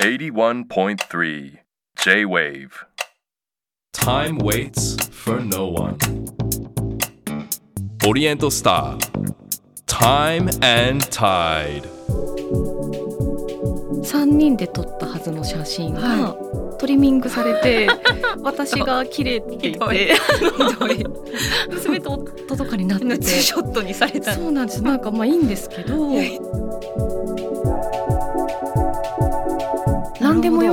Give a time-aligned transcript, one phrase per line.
[0.00, 1.58] 81.3
[1.98, 2.86] J-Wave.
[3.92, 5.98] Time waits for no one.
[8.06, 8.96] Oriental Star.
[9.86, 11.82] Time and Tide.
[14.02, 17.86] 3人で撮ったはずの写真が、はトリミングされて
[18.42, 20.14] 私が綺麗って言って。
[21.68, 23.18] 娘と夫とかになってて。
[23.20, 24.32] ツーショットにされた。
[24.32, 24.82] そうなんです。
[24.82, 26.08] なんかまあいいんですけど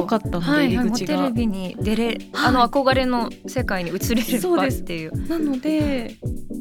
[0.07, 2.31] かったのではい入り口が、テレビに出れ、はい。
[2.33, 4.81] あの憧れの世界に移れればそうです。
[4.81, 5.27] っていう。
[5.27, 6.15] なので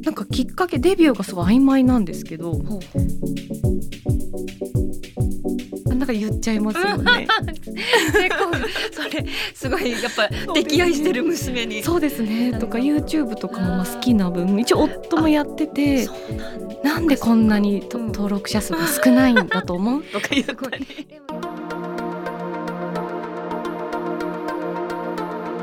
[0.05, 2.61] なんかきっかけデビューがすごい曖昧なんですけど
[5.91, 7.27] あなんか言っちゃいますよね。
[7.57, 8.53] 結構
[8.93, 11.83] それすごいやっぱ溺愛してる娘に。
[11.83, 12.53] そうですね。
[12.59, 16.09] とか YouTube とかもまあ好きな分一応夫もやってて
[16.85, 20.03] なんでこんなに登録者数が少ないんだと思う？
[20.13, 20.87] とか言ったり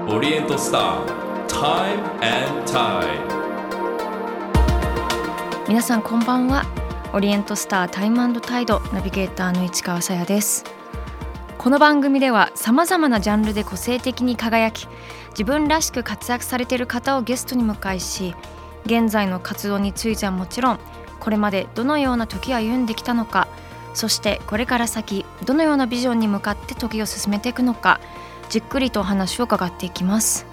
[0.08, 1.06] Oriental Star.
[1.48, 3.24] Time and Tide.
[5.66, 6.66] 皆さんこんばんは
[7.14, 10.66] オリエントスタータイムタイドナビゲーターの市川さやです
[11.58, 14.90] この番組ではさまざまなジャンルで個性的に輝き
[15.30, 18.36] 自分らしく活躍されている方をゲストに迎えし
[18.86, 20.80] 現在の活動についてはもちろん
[21.22, 23.48] これまでどのような時を歩んできたのか
[23.94, 28.02] そしてこれから先どのようなビジョンに向かって時を進めていくのか
[28.54, 30.46] じっくりとお話を伺っていきます。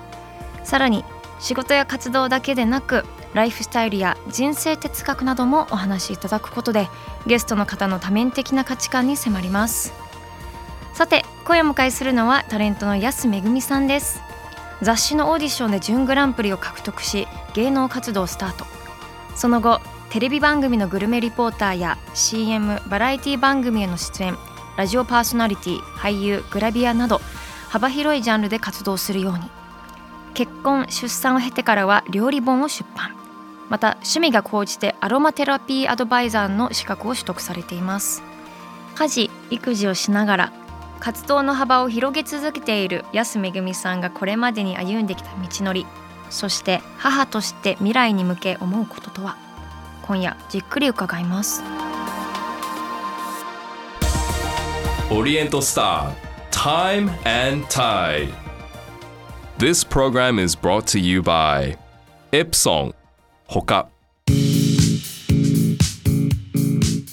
[0.64, 1.04] さらに
[1.38, 6.88] 仕事や活動だけでなくライフスタイルや人生哲学などもお話しいただくことで
[7.26, 9.92] ゲストの方の多面的な価値観に迫ります。
[10.94, 14.22] さて今夜お迎えするのはタレントの安めぐみさんです。
[14.80, 18.64] 雑誌のオーディションで準グランプリを獲得し芸能活動をスタート。
[19.36, 19.78] その後
[20.08, 24.38] テレビ番組のグルメリポーターや CM バラエティ番組への出演
[24.78, 27.20] ラジオパーソナリティ俳優グラビアなど
[27.70, 29.48] 幅広いジャンルで活動するように。
[30.34, 33.14] 結婚出産を経てからは料理本を出版。
[33.68, 38.24] また趣味が高じてアロマテラピーアドバイザーの資格を取得されています。
[38.96, 40.52] 家事育児をしながら
[40.98, 45.86] 活動の幅を広げ続けている安めぐみさんがこれまでに歩んできた道のり
[46.28, 49.36] そして母として未来に向け思うこととは。
[50.02, 51.62] 今夜じっくり伺います。
[55.08, 56.29] Oriental Star.
[56.50, 58.28] Time and Tide.
[59.58, 61.76] This program is brought to you by
[62.32, 62.92] Epson.
[63.48, 63.86] Hoka.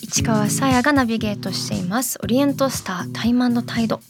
[0.09, 4.01] 市川さやがナビゲートしていますオリエントスタータイムタイド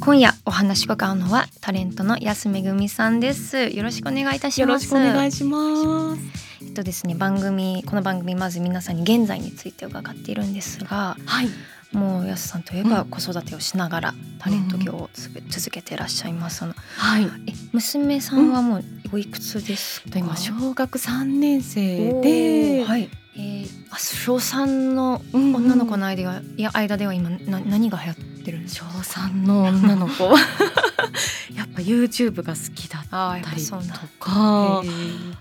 [0.00, 6.22] 今夜お話伺うのはタレントの安めぐみさんですよろしくお願いいたしますよろしくお願いします
[6.62, 11.48] えっとですね番組この番組まず皆さんに現在について伺っているんですがはい
[11.94, 16.74] もう安さんといえばうん子育てをしながらタレント業を続けていらっしゃいますあの。
[16.96, 17.24] はい。
[17.24, 23.08] え娘さんはもうおいくつですか、今小学三年生おで、ーはい。
[23.36, 30.24] えー、あ小三の女の子の間では、いや間では今な何が流行ってるんです小か三の女の子。
[31.54, 33.76] やっぱ YouTube が好きだったぱりと
[34.18, 34.82] か。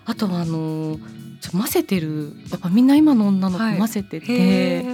[0.05, 0.99] あとはあの
[1.41, 3.77] ちょ混ぜてるやっぱみんな今の女の子はい。
[3.77, 4.85] 混ぜてて、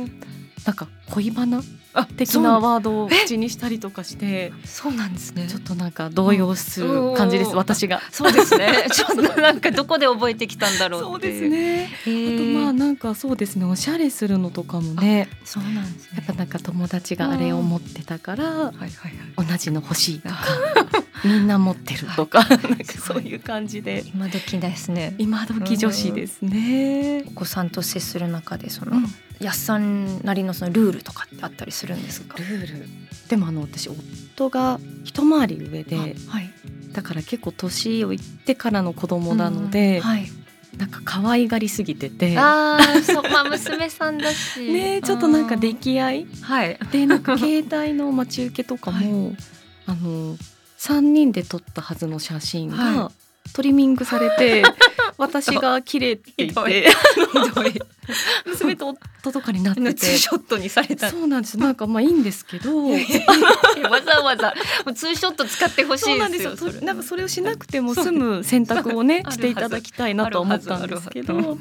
[0.65, 1.61] なんか恋バナ？
[1.91, 5.47] あ的なワードを口にしたりとかしてそうなんですね。
[5.47, 7.57] ちょっとなんか動揺する感じです、うん。
[7.57, 7.99] 私が。
[8.11, 8.85] そうですね。
[8.93, 11.49] ちょっとなんかどこで覚えてきたんだろうっていう。
[11.49, 11.57] ね。
[11.57, 13.65] へあとーまあなんかそうですね。
[13.65, 15.29] おしゃれするのとかもね。
[15.43, 16.17] そうなんですね。
[16.17, 18.89] やっぱなんか友達があれを持ってたからはいはい
[19.37, 19.47] はい。
[19.47, 20.35] 同じの欲しいとか
[21.25, 22.67] みんな持ってるとかなんか
[23.03, 24.03] そういう感じで。
[24.13, 25.15] 今時ですね。
[25.17, 27.23] 今時女子ですね。
[27.25, 32.37] お子さんと接する中でその、うんやっさんなりのそのルールとかってあったりするんですか？
[32.37, 32.85] ルール。
[33.29, 36.15] でもあの私夫が一回り上ではい。
[36.93, 40.25] だから結構年をいってからの子供なので、はい、
[40.77, 42.37] なんか可愛がりすぎてて。
[42.37, 43.23] ああそう。
[43.23, 44.61] まあ娘さんだし。
[44.73, 46.25] ねちょっとなんかで溺愛。
[46.41, 46.79] はい。
[46.91, 49.35] でなんか携帯の待ち受けとかも、
[49.85, 50.35] あの
[50.79, 53.11] 3人で撮ったはずの写真が、は
[53.53, 54.63] トリミングされて
[55.19, 56.87] 私が綺麗って言って。
[58.45, 58.87] 娘と
[59.19, 59.93] 夫とかになってて。
[59.93, 61.09] ツーショットにされた。
[61.09, 61.57] そうなんです。
[61.57, 62.87] なんかまあいいんですけど。
[62.87, 62.97] わ
[64.01, 64.53] ざわざ。
[64.95, 66.55] ツーショット使ってほしそういなんですよ。
[66.81, 71.57] なんかそれをしなくても済む選択をねしていただきたいなと思ったんですけど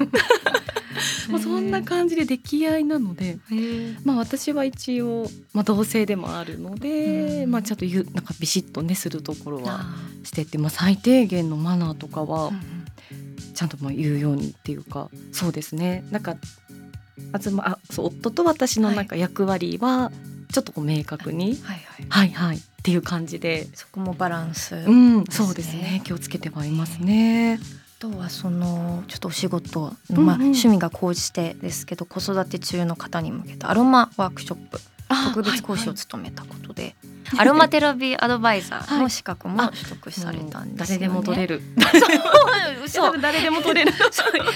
[1.29, 3.37] まあそんな感じで溺愛なので
[4.03, 12.85] まあ私は一応、まあ、同性でもあるので、うんまあちょっとゆなんかビシッとねするところはあしてて、まあ、最低限のマナーとかーはうん
[13.53, 16.05] ちゃんとまあ言うようにっていうかそうですね。
[16.11, 16.37] なんか
[17.33, 20.11] あつまあそう夫と私のなんか役割は
[20.51, 21.79] ちょっとこう明確に、はい。
[22.09, 22.47] はいはい。
[22.47, 24.75] はいっていう感じで、そこもバランス。
[24.75, 26.01] うん、そうですね。
[26.05, 27.59] 気をつけてはいますね。
[27.99, 34.79] あとはそのちょっとお仕事、まあ、趣味が高じてですけど子育て中の方に向けたアロマワークショップ
[35.33, 36.95] 特別講師を務めたことで、
[37.37, 41.07] アロマテラピーアドバイザーの資格も 取得されたんですよ、ね。
[41.07, 41.61] 誰でも取れる。
[42.87, 43.17] そう。
[43.19, 43.91] 誰でも取れる。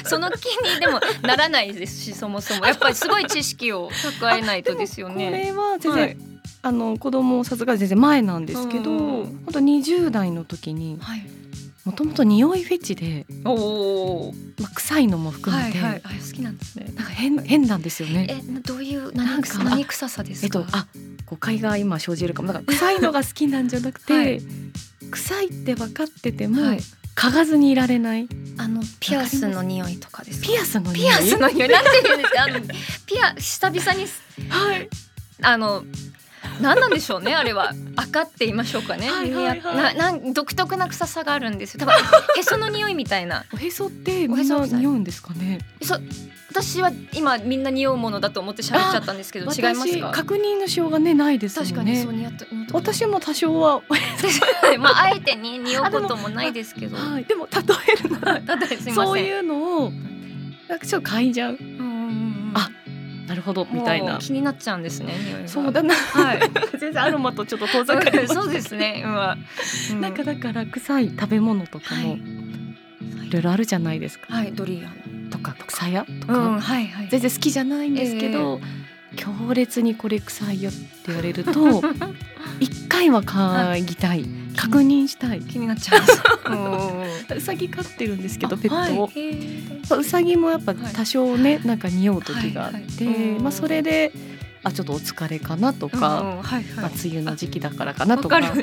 [0.05, 2.65] その気にでもならないですしそもそも。
[2.65, 5.31] やっぱりすごい知識を蓄えないとですよこね。
[5.31, 6.17] れは全然、はい。
[6.61, 11.25] あの子供を授かる全然前なんですけど、うん本当20代の時にはい、
[11.85, 13.51] もともと匂いフェチで、お
[14.29, 16.85] お、まあ、臭いのも含めて、はいはい、あ好きなんですね。
[16.95, 18.27] なんか変変なんですよね。
[18.29, 20.59] えどういう何臭何臭さですか？
[20.59, 20.87] えっとあ
[21.25, 24.41] 誤解が今生じるかもだから臭いのが好きなんじゃなくて、はい
[25.11, 26.79] 臭いって分かってても、はい
[27.15, 28.27] 嗅がずにいられない
[28.57, 30.47] あのピアスの匂いとかですか？
[30.47, 31.03] ピアスの匂い？
[31.03, 31.69] ピアスの匂い？
[31.69, 32.43] なんて言うんですか？
[32.43, 32.59] あの
[33.05, 34.07] ピア久々に
[34.49, 34.89] はい
[35.41, 35.83] あの
[36.61, 39.09] 何なんでしょうねあれは赤って言いましょうかね。
[39.09, 41.79] はいはななん独特な臭さがあるんですよ。
[41.79, 41.93] 多分
[42.37, 43.45] へその匂いみたいな。
[43.53, 45.59] おへそってみんな匂うんですかね？
[45.81, 45.97] そ
[46.49, 50.11] 私は今みんな匂うものだと思って喋っちゃったんですけど違います私か？
[50.11, 53.81] 確認のしようがねないですよね確かにそう似合って似合ってこと私も多少は、
[54.79, 56.95] まああえてに匂うこともないですけど。
[56.97, 57.61] はい、でも例
[57.93, 58.41] えるなら。
[58.93, 59.91] そういうのを
[60.67, 62.69] なんかちょっと嗅いじゃううんうんうんあ
[63.43, 65.13] ほどみたいな気になっちゃうんですね。
[65.45, 66.39] そうだなはい。
[66.79, 69.01] 全然アロマとちょっと遠ざかり そうですね。
[69.03, 69.37] 今。
[69.91, 72.21] うなんかだから臭い食べ物とかもはい
[73.27, 75.29] いろいろあるじゃないですか、はいドリアン。
[75.29, 77.07] とか草屋とか、うんはいはい。
[77.09, 78.61] 全然好きじゃないんですけど、
[79.15, 81.81] 強烈にこれ臭いよって言われると
[82.63, 84.25] 一回は嗅ぎたい。
[84.55, 85.41] 確認したい。
[85.41, 87.35] 気になっちゃ う。
[87.35, 89.99] うさぎ飼ってるんですけどあペットを、はい。
[89.99, 90.93] うさぎもやっぱはい。
[90.93, 93.05] 多少ね、なんか匂う時があって、
[93.39, 94.13] まあそれで
[94.63, 96.63] あちょっとお疲れかなとか、まあ、はい。
[96.63, 98.39] 梅雨の時期だからかなとか。
[98.39, 98.55] なん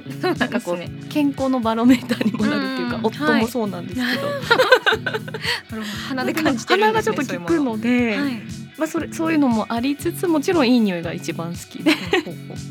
[0.48, 0.90] かこうね。
[1.10, 7.16] 健康のバロメーターにもなるっていうか、うん夫もそうなんですけど、 鼻で感じてるん鼻がですね。
[7.16, 8.18] ちょっと効くので。
[8.80, 11.90] まあ、それそういうのもありつつもちろんいい匂いが一番好きで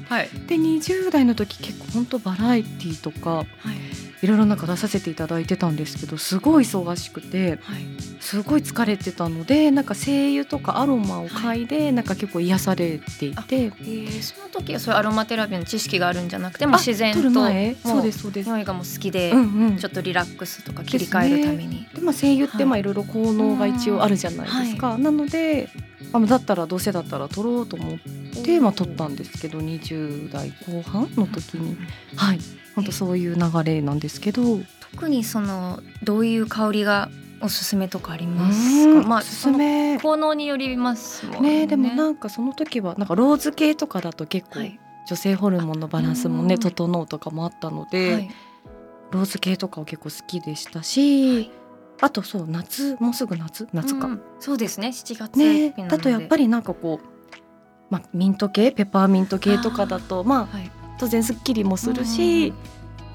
[0.09, 0.29] はい。
[0.47, 3.45] で20代の時結構本当バラエティーとかはい。
[4.21, 7.85] いろいろなんか出させていただいてたんですけどすごい忙しくてはい。
[8.19, 17.75] すごい疲れてたのでなんか精油とかアロマを嗅いで、なんか結構癒されていてえーその時はそういうアロマテラピーの知識があるんじゃなくてもう自然と前？
[17.75, 18.49] そうもですそうです。
[18.49, 21.87] 匂いがもう好きで、うんうん、ちょっとリラックスとか切り替えるために。
[21.93, 25.69] でまあ、声優ってはいまあいろいろ効能が一応あるじゃないですか、なので
[26.13, 27.99] あだったらどうせだったら撮ろうと思っ
[28.43, 31.77] て、まあ、撮ったんですけど20代後半の時に。
[32.15, 32.39] はい。
[32.75, 34.59] 本当そういう流れなんですけど。
[34.93, 37.09] 特にそのどういう香りが
[37.41, 39.07] おすすめとかありますうんか。
[39.07, 39.99] まあおすすめ。
[39.99, 41.59] 効能によりますもんね。
[41.61, 44.79] ねでもなんかその時はなんかローズ系とかだと結構はい。
[45.07, 48.29] 女性ホルモンのバランスもねうん整うとかもあったので、はい。
[49.11, 51.51] ローズ系とかは結構好きでしたし、
[52.01, 53.67] あとそう夏もうすぐ夏？
[53.73, 54.21] 夏か、うん。
[54.39, 54.87] そうですね。
[54.89, 55.71] 7月ね。
[55.89, 57.05] だとやっぱりりなんかこう、
[57.89, 58.71] まあ、ミント系？
[58.71, 60.71] ペパーミント系とかだとまあはい。
[60.97, 62.53] 当然すっきりもするし、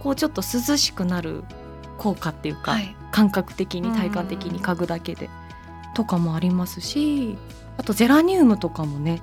[0.03, 1.45] こうちょっと涼しくなる
[1.99, 2.97] 効果っていうか、はい。
[3.13, 5.29] 感覚的に体感的に嗅ぐだけで、
[5.95, 7.37] とかもありますし
[7.77, 9.23] あとゼラニウムとかもね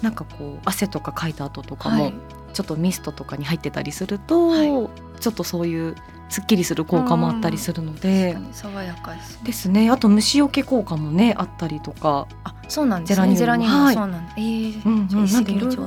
[0.00, 2.14] なんかこう汗とかかいた後とかも、はい。
[2.52, 4.88] ちょっとミストとかに入ってたりすると、は
[5.18, 5.96] ちょっとそういう
[6.28, 8.36] すっきりする効果もあったりするので。
[8.52, 9.40] 爽やかですね。
[9.44, 9.90] ですね。
[9.90, 12.26] あと虫除け効果もねあったりとか。
[12.44, 13.36] あそうなんですね。
[13.36, 13.74] ゼラニウム。
[13.84, 13.94] はい。
[13.94, 14.34] そうなんだ。
[14.36, 15.32] えーうんうん。
[15.32, 15.86] なんでいろいろ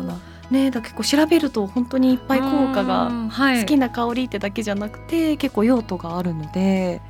[0.50, 3.12] ねだ結構調べると本当にいっぱい効果が
[3.60, 7.02] 好きな香りってだけじゃなくて結構用途があるので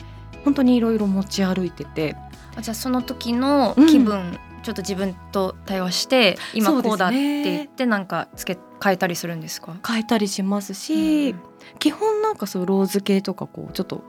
[0.43, 2.15] 本当にいろいろ持ち歩いてて。
[2.55, 9.75] あじゃあその時の気分、ちょっと自分と対話して今こうだって言ってなんかつけ変えたりするんですか？
[9.87, 11.39] 変えたりしますし、うん
[11.79, 14.03] 基本なんかそういうローズ系とかこうちょっと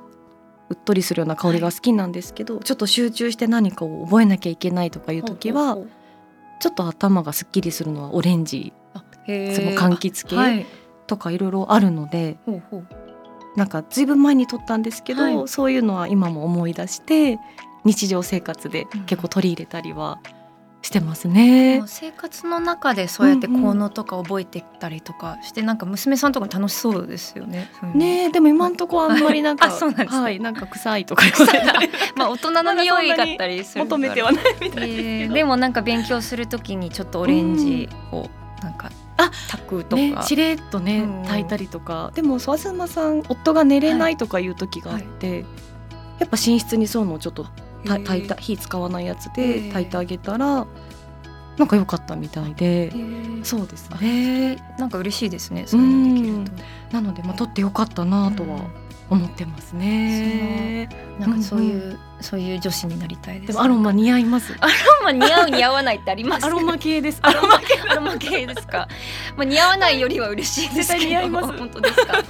[0.70, 5.78] うっとりするような香りが好きなんですけど、ちょっと集中して何かを覚えなきゃいけないとかいう時は
[6.60, 8.72] ちょっと頭がすっきりするのはオレンジ
[9.26, 10.66] その柑橘系はい。
[11.06, 12.86] とかいろいろあるので、ほうほう。
[13.56, 15.48] なんかずいぶん前に撮ったんですけど、はい。
[15.48, 17.38] そういうのは今も思い出して
[17.84, 19.04] 日常生活でうん。
[19.04, 20.20] 結構取り入れたりは
[20.88, 21.82] してますね。
[21.86, 27.70] 生活の中でそうやって効能とか覚えてったりとかして、なんか娘さんとか楽しそうですよね。
[27.94, 30.22] ねえでも今んとこあんまりなんか、 あそうなんですね。
[30.22, 31.24] はいなんか臭いとか
[32.16, 38.30] まあ大人の匂いだったりする求めてはないみたいでえーでもなんか勉強するときにちょっとオレンジを
[38.62, 41.22] なんかあ炊くとか、ねしれっとねうん。
[41.24, 42.12] 炊いたりとか。
[42.14, 42.70] でも東さ
[43.10, 45.44] ん夫が寝れないとかいう時があって、
[46.18, 47.46] やっぱ寝室にそういうのをちょっと
[47.84, 50.66] 炊いた火使わないやつへでー炊いてあげたら
[51.56, 52.92] なんか良かったみたいで、
[53.42, 54.56] そうですね。
[54.78, 55.64] なんか嬉しいですね。
[55.66, 56.56] そういうのできる
[56.90, 56.94] と。
[56.94, 58.60] なのでまあ撮って良かったなとは
[59.10, 60.88] 思ってますね。
[61.18, 64.54] なんかそういう、そういう女子になりたいです、アロマ似合います。
[64.60, 66.46] アロマ似合う似合わないってあります。
[66.46, 67.18] アロマ系です。
[67.22, 68.86] アロマ系アロマ系ですか。
[69.36, 71.06] まあ似合わないよりは嬉しいですけど。
[71.06, 71.58] 似合います。
[71.58, 72.22] 本当ですか。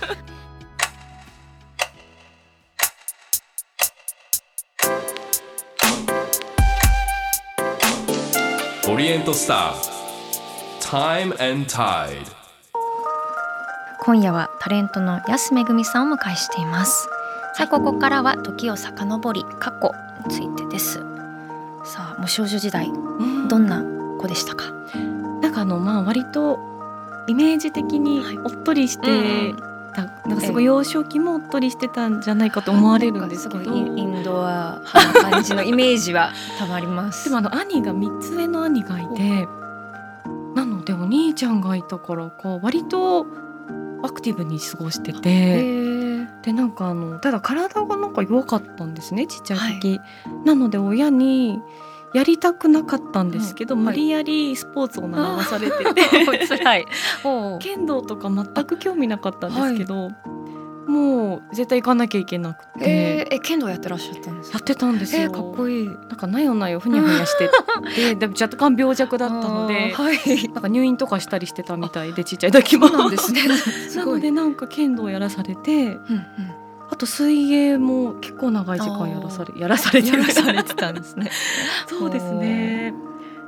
[8.90, 9.99] オリエントスター。
[10.80, 12.25] Time and Tide
[14.00, 17.07] 今夜はタレントの安めぐみさんを迎えしています。
[17.54, 19.92] さあここからは時を遡り過去
[20.26, 21.00] についてです。
[21.85, 22.90] さあもう少女時代、
[23.50, 23.85] どんな
[24.18, 24.73] 子でしたか？
[25.42, 26.59] なんかあのまあ割と
[27.26, 29.67] イメージ的におっとりして、はいた
[30.04, 34.82] なんかすごい幼少期もおっとりしてたんじゃないかと思われるんですけど、インドア
[35.22, 37.24] な感じのイメージはたまります。
[37.24, 39.46] でもあの兄が3つ上の兄がいて
[40.54, 43.26] なのでお兄ちゃんがいたからか割と
[44.02, 50.04] アクティブに過ごしててでなんかあのただ体がなんか弱かったんですねちっちゃい時、は
[50.44, 51.60] い、なので親に
[52.14, 56.46] やりたくなかったんですけど、うん、無理やりスポーツを習わされてて。
[56.46, 56.86] 辛い。
[57.60, 65.86] 剣道とか全く興味なかったんですけど、はい、もう絶対行かなきゃいけなくて、えー、え剣道やってらっしゃったんですやってたんですよ、えー、かっこいい。
[65.86, 67.50] なんかなよなよふにゃふにゃして
[68.14, 72.88] ででも若干病弱だったので、はい、なんか入院とかしたりしてたみたいでちっちゃい時も。
[72.88, 73.42] なんですね。
[73.96, 75.98] なのでなんか剣道やらされて、うんうん。
[76.00, 76.57] あ
[76.98, 80.24] と水泳も結構長い時間やらされやらされてる。
[80.24, 81.30] されてたんですね。
[81.86, 82.94] そうですね。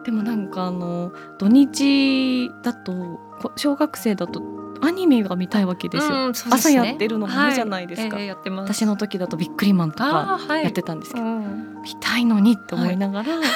[0.04, 3.20] でもなんかあの土日だと
[3.56, 4.42] 小学生だと
[4.82, 6.26] アニメが見たいわけですよ。
[6.26, 8.26] うんすね、朝やってるのもじゃないですか、はい。
[8.26, 11.44] えー、私の時だとビックリマンとかやってたんですけど、はい
[11.80, 13.46] 見たいのにって思いながら、はい、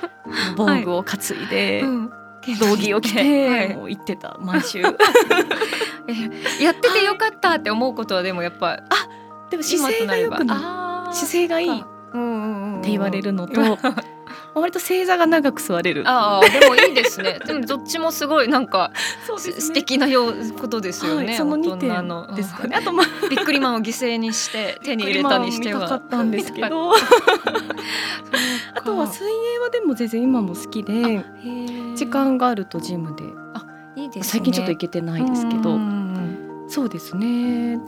[0.56, 1.84] 防具を担いで、
[2.58, 4.80] 道着を着て、もう行ってた毎週。
[6.62, 9.08] やっててよかったって思うことはでもやっぱあ
[9.50, 11.82] でも姿勢が良くな姿勢がいいっ
[12.82, 13.78] て言われるのと、
[14.54, 16.02] 割と正座が長く座れる。
[16.06, 17.38] ああ、でもいいですね。
[17.46, 18.90] でもどっちもすごいなんか、
[19.28, 21.26] ね、素敵なようことですよね。
[21.26, 22.76] はい、その二点のですかね。
[22.76, 25.86] あとまあビックリマンを犠牲にして 手に入れたにしては。
[25.86, 26.92] かったんですけど。
[28.74, 31.24] あとは水泳はでも全然今も好きで、
[31.94, 33.24] 時間があるとジムで。
[33.54, 35.78] あ、いいです、ね、最近ちょっと行けてないですけど。
[36.68, 37.78] そうですね。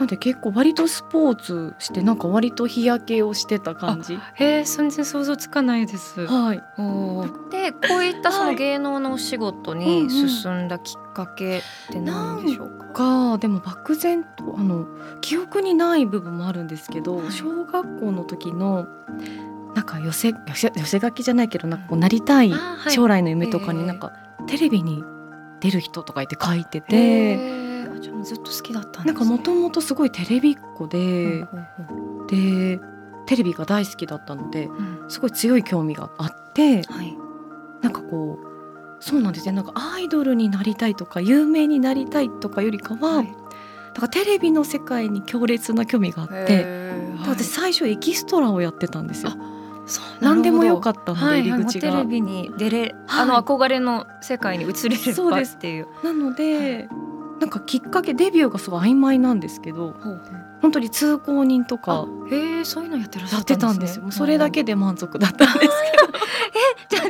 [0.00, 4.18] なんで結構割とスポーツしてなんか割と日焼けをしてた感じ？
[4.34, 6.26] へえ全然想像つかないです。
[6.26, 6.62] はい。
[7.50, 13.34] でこういったその芸能のお仕事に進んだきっかけって何でしょうか？
[13.34, 14.86] かでも漠然とあの
[15.20, 18.88] 記憶にない部分もあるんですけど、小学校の時の
[19.74, 22.50] なんか寄せ寄せ寄せ書きじゃないけどなんかこうなりたい
[22.88, 24.14] 将来の夢とかになんか
[24.46, 25.04] テレビに
[25.60, 27.68] 出る人とかいて書いてて。
[28.00, 31.44] じゃずっと好きだったんなんかもともとすごいテレビっ子で、
[32.28, 32.80] で
[33.26, 37.16] テレビが大好きだったので、うん、すごい強い興味があって、はい、
[37.82, 39.52] なんかこうそうなんですね。
[39.52, 43.32] なんかアイドルになりたいとか有名になりたいとかよりかは、はい、だ
[43.94, 46.92] からテレビの世界に強烈な興味があって、
[47.26, 49.32] 私最初エキストラをやってたんですよ。
[50.20, 55.88] 何でもよかったので、はい、入り口が、テレビに出れ、あの憧れの世界に移れればっていう。
[56.04, 56.88] なので、
[57.40, 59.94] なんかきっかけデビューがすごい曖昧なんですけど、
[60.60, 64.10] 本当に通行人とかへえそういうのやってらっしゃったんですよ。
[64.10, 65.70] それだけで満足だったんですけど。
[66.52, 67.00] えじゃ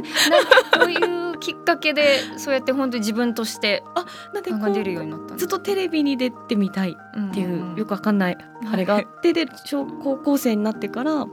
[0.75, 8.19] あどういうきっかけでそうやって本当に自分として あなんで出るようになったずっとテレビに出てみたいっていう、よくわかん。
[8.19, 8.39] ない。
[8.71, 11.27] あれがあってで小高校生になってから。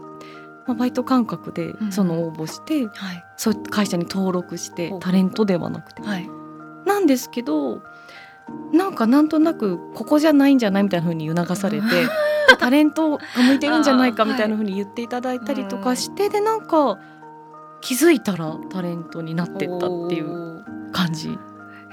[0.68, 6.30] まあ、バイト感覚でその応募して、はい、そう会社に登録してタレントではなくて、はい、
[6.86, 7.82] なんですけど
[8.72, 11.88] なんかなんとなくここじゃないんじゃないみたいな風に促されて
[12.60, 16.98] タレントが向いてるんじゃないかみたいな風に言っていただいたりとかして、でなんか
[17.82, 21.38] 気づいたらタレントになってったっていう感じ。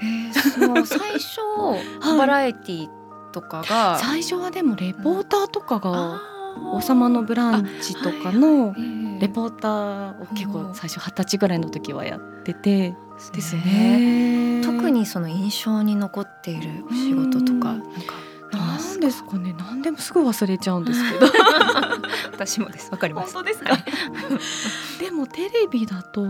[0.01, 1.39] えー、その最初
[2.17, 2.89] バラエティ
[3.31, 6.21] とかが、最初はでもレポーターとかが
[6.73, 8.73] 「王様のブランチ」とかの
[9.19, 12.95] レポーターを結構最初二十歳ぐらいの時はやってて。
[13.33, 14.61] ですね。
[14.65, 17.87] 特にその印象に残っているお仕事とかなんか
[18.51, 19.53] なんですかね。
[19.57, 21.27] 何でもすぐ忘れちゃうんですけど。
[22.31, 22.91] 私もです。
[22.91, 23.33] わかります。
[23.33, 23.77] 本当ですか？
[24.99, 26.25] でもテレビだと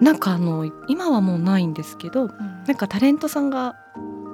[0.00, 2.30] なんかあの今はもうないんですけど、うん、
[2.66, 3.76] なんかタレントさんが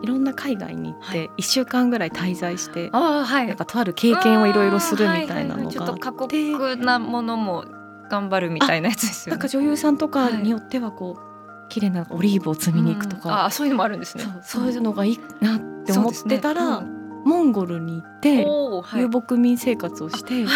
[0.02, 7.64] いろんな海外に行って1週間ぐらい滞在して、はい、なんかとある経験をいろいろするみたいなのがあって、はいはい、ちょっと過酷なものも
[8.10, 9.38] 頑張るみたいなやつですよね。
[9.38, 13.22] なんか女優さんとかによってはこう綺麗なオリーブを摘みに行くとうん。
[13.22, 14.24] か、あそういうのもあるんですね。
[14.42, 17.00] そういうのがいいなって思ってたら、そうですね。
[17.24, 19.00] モンゴルに行ってはい。
[19.02, 20.46] 遊牧民生活をして、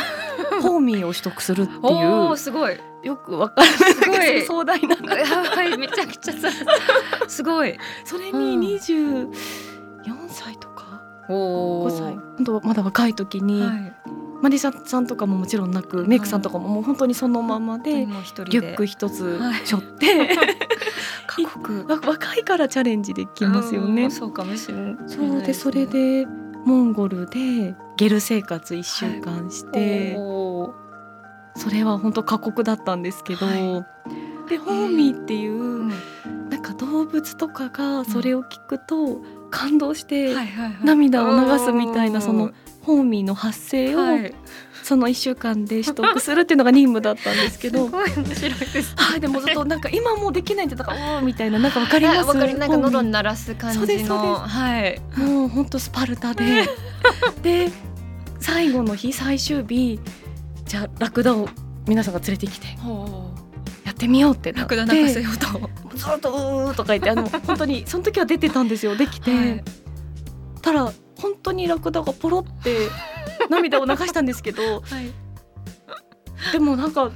[0.62, 2.08] ホーミーを取得するっておいう。
[2.32, 2.76] ーすごい。
[3.02, 4.42] よくわかるすごい。
[4.46, 6.32] 壮大な はいめちゃくちゃ。
[6.32, 6.48] さ
[7.28, 7.78] すごい。
[8.04, 8.60] それうん。
[8.60, 9.28] に24
[10.28, 12.00] 歳とかお5歳。
[12.38, 13.92] 本当まだ若い時に、はい
[14.44, 19.62] マリサさんとかももちろんなくメイクさんとかももう本当にそのままで、リュック一つはい。
[19.64, 20.36] 背負って、
[21.26, 21.86] 過酷。
[21.86, 24.04] わ若いからチャレンジできますよね。
[24.04, 24.10] うん。
[24.10, 24.96] そうかもしれない。
[25.06, 26.26] そうでそれで
[26.66, 30.72] モンゴルでゲル生活1週間して、おー
[31.56, 33.86] それは本当過酷だったんですけど、は
[34.46, 34.94] でホー。
[34.94, 35.88] ミーっていう、うん。
[36.50, 40.76] なんか動物とかがそれを聞くと感動してはいはいはい。
[40.84, 42.50] 涙を流すみたいなその
[42.84, 44.34] ホーミーの発声をはい。
[44.82, 47.86] その1週間で取得するっていうのが任務だったんですけど。
[47.88, 47.90] す。
[47.90, 48.94] ごい面白いです。
[48.96, 52.28] はい、でもずっとなんか今もうできないんじゃだからおーみたいななんかわかります？
[52.28, 54.48] わかりなんか喉鳴らす感そうですそうでじのす。
[54.48, 55.00] はい。
[55.16, 56.68] もう本当スパルタで。
[57.42, 57.70] で
[58.38, 59.98] 最後の日最終日
[60.66, 61.48] じゃあラクダを
[61.86, 62.66] 皆さんが連れてきて
[63.86, 64.76] やってみようってなって。
[64.76, 65.96] ラクダ泣かせようと。
[65.96, 68.96] ずっとうーとか言ってあの本当にその時は出てたんですよ。
[68.96, 69.64] できて、はい。
[70.60, 72.88] たら本当にラクダがポロって
[73.50, 75.12] 涙を流したんですけどはい。
[76.52, 77.10] でもなんか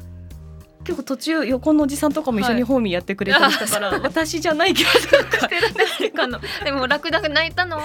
[0.85, 2.57] 結構途中横のおじさんとかも一緒はい。
[2.57, 7.83] にホーミーやってくれたりしたから、あ私じゃない気がしてるんですでもラクダが泣いたのは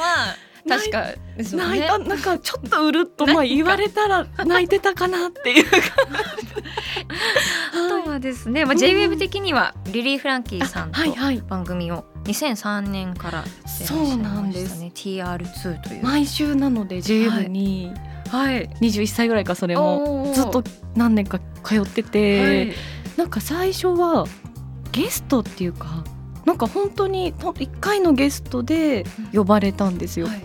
[0.67, 1.79] 確かですよね。
[1.79, 5.65] 泣いたなんかちょっとうるっと まあ言われたら泣いてたかなっていう
[7.73, 8.77] あとはですね、まあ、うん。
[8.77, 11.41] J-WAVE 的にはリリー・フランキーさんとはいはい。
[11.41, 14.81] 番組を2003年からそうなんです。
[14.81, 16.03] TR2 という。
[16.03, 17.91] 毎週なので JF に。
[18.29, 18.69] はい。
[18.81, 20.63] 21歳ぐらいかそれもずっと
[20.95, 22.73] 何年か通ってて、はい。
[23.17, 24.25] なんか最初は
[24.91, 26.03] ゲストっていうか
[26.45, 30.41] なんか本当に1回のゲストで呼ばれたんですよ、はい。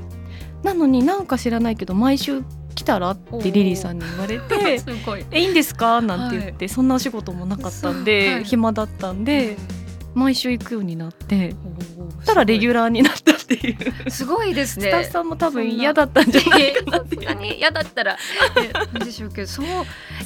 [0.63, 2.43] なのになんか知らないけど毎週
[2.75, 8.45] 来たらってリリーさんに言われて すごい「えいいんですか?」なんて言って、そんなお仕事もなかったんで、はい。
[8.45, 9.57] 暇だったんで
[10.15, 11.55] 毎週行くようになって
[12.25, 13.73] たらレギュラーになったってい
[14.07, 14.11] う。
[14.11, 14.87] すごいですね。
[14.87, 18.17] スタッフさんも多分嫌だったんじゃないかなさすがに嫌だったら。
[18.95, 19.67] えでしょうけどそう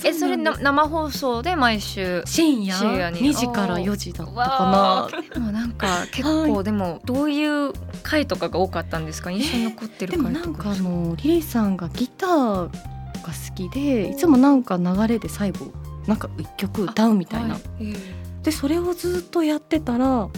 [0.04, 2.74] えそれな生放送で毎週深夜？
[2.76, 3.20] 深夜に。
[3.20, 5.34] 2時から4時だったかわなー。
[5.34, 9.30] でもなんか結構でもどういう回とかが多かったんですか？
[9.30, 15.66] 印象に残ってるでもな回とかんかあのリリーさんがギターが好きでいつもなんか流れで最後
[16.06, 17.62] なんか一曲歌うみたいな、はい。
[17.82, 17.94] え
[18.42, 20.28] でそれをずっとやってたら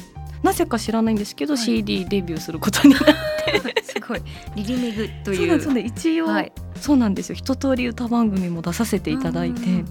[0.43, 1.63] なぜか知らないんですけど、はい。
[1.63, 3.15] CD デビューすることになって。
[3.61, 4.23] ー すごい。
[4.55, 5.37] リリメグという。
[5.39, 5.73] そうなんですよ。
[5.73, 6.53] ね一応、はい。
[6.79, 7.35] そうなんですよ。
[7.35, 9.63] 一通り歌番組も出させていただいて。
[9.63, 9.87] うん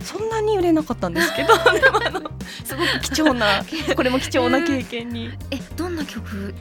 [0.00, 2.30] そんなに売れなかったんですけど でもあの
[2.64, 3.64] すごく貴重な
[3.96, 5.30] これも貴重な経験に。
[5.50, 6.54] えどんな曲？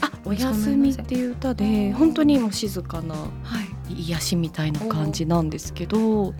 [0.00, 3.28] あおやすみっていう歌で本当にもう静かなは
[3.90, 4.02] い。
[4.04, 6.34] 癒しみたいな感じなんですけど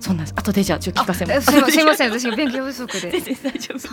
[0.00, 0.34] そうなんです。
[0.36, 1.48] 後でじゃあちょっと聞かせます。
[1.50, 2.10] あすいません。
[2.10, 3.10] 私が勉強不足で。
[3.42, 3.88] 大丈夫。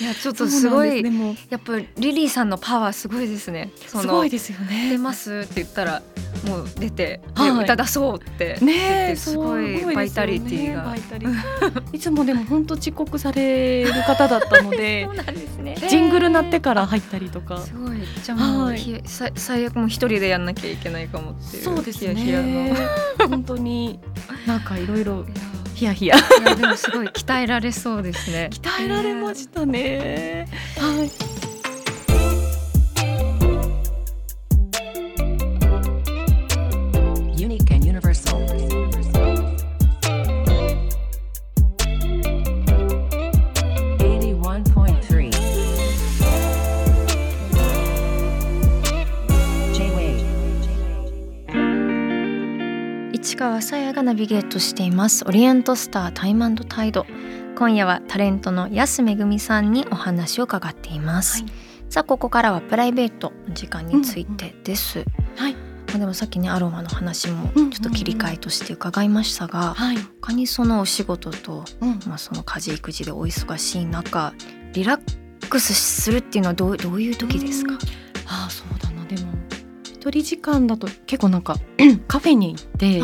[0.00, 3.70] いやちょっとすごいなんですでもやっぱりリリーさんのパワーすごいですね。
[3.86, 4.90] すごいですよね。
[4.90, 6.02] 出ますって言ったら
[6.46, 7.64] もう出て、ではい。
[7.64, 10.94] 歌出そうってねすごいバイタリティが。
[11.92, 15.76] いつもでも本当遅刻される方だったので そうなんですね。
[15.88, 17.58] ジングル鳴ってから入ったりとか。
[17.58, 17.98] すごい。
[18.22, 18.74] じゃあもう、
[19.36, 22.74] 最悪もう一人でやんなきゃいけないかもっていうそうですね。
[23.28, 23.98] 本当に
[24.46, 25.24] なんかいろいろや
[25.74, 26.16] ヒヤヒヤ。
[26.16, 28.50] いやでもすごい鍛えられそうですね。
[28.54, 30.48] 鍛えられましたね。
[30.78, 31.33] はい
[54.04, 55.24] ナビゲートしています。
[55.26, 57.06] オリエントスタータイムタイド。
[57.56, 61.52] 今夜はタレントの安めぐみさんにお話を伺っています、はい。
[61.88, 65.04] さあここからはプライベートの時間についてです、
[65.36, 65.54] はい。
[65.54, 67.70] まあでもさっきねアロマの話もうんうんうん。
[67.70, 72.00] ちょっと切り替えとして伺いましたが、はい、他にそのお仕事と、うん。
[72.06, 74.34] まあ、その家事育児でお忙しい中
[74.74, 77.72] リラックスするっていうのはどうどういう時ですか、
[78.26, 79.06] ああそうだな。
[79.06, 79.32] でも
[79.84, 81.56] 一人時間だと結構なんか
[82.06, 83.00] カフェに行って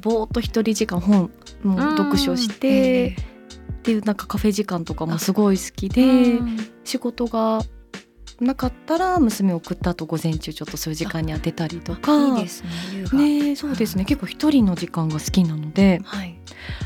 [0.00, 1.30] ぼーっと一人時間本
[1.62, 3.16] もう読書して
[3.72, 6.58] っていうなんかカフェ時間とかもすごい好きで、うん。
[6.84, 7.62] 仕事が
[8.40, 12.38] なかったら娘を送った後午前中ちょっとそういう時間に当てたりとか。
[12.38, 12.62] いいです
[13.12, 14.04] ねねそうですね。
[14.04, 16.00] 結構一人の時間が好きなので。
[16.04, 16.38] はい。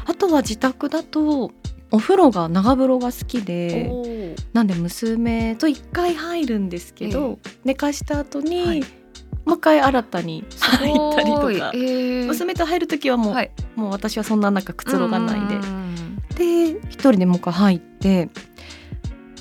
[0.07, 1.53] あとは自宅だと
[1.91, 8.85] お風呂が長風呂が好きでなんで娘と一回入るるんですけど、寝かした後に、はい
[9.45, 12.27] もう一回新たに入ったりとか、えー。
[12.27, 13.51] 娘と入る時はもう,、はい。
[13.77, 15.57] もう私はそんな中くつろがないで。
[15.57, 16.17] うん。
[16.37, 18.29] で一人でもう一回入って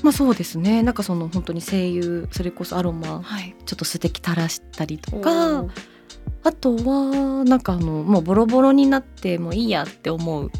[0.03, 0.83] まあそうですね。
[0.83, 3.55] なんかその本当に声優それこそアロマはい。
[3.65, 5.69] ちょっと素敵垂らしたりとおかー。
[6.43, 10.51] あとはなんかあのもうボロボロになってもういいやって思う